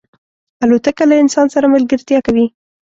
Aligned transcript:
الوتکه 0.63 1.03
له 1.09 1.15
انسان 1.23 1.47
سره 1.55 1.71
ملګرتیا 1.75 2.19
کوي. 2.27 2.45